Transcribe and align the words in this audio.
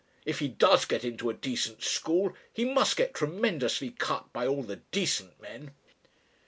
If 0.25 0.39
he 0.39 0.47
does 0.47 0.85
get 0.85 1.03
into 1.05 1.29
a 1.29 1.33
decent 1.35 1.83
school, 1.83 2.33
he 2.51 2.65
must 2.65 2.97
get 2.97 3.13
tremendously 3.13 3.91
cut 3.91 4.33
by 4.33 4.47
all 4.47 4.63
the 4.63 4.77
decent 4.77 5.39
men." 5.39 5.75